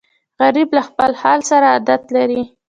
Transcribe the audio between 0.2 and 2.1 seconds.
غریب له خپل حال سره عادت